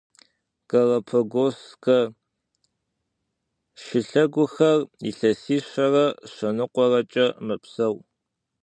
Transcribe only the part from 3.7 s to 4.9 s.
шылъэгухэр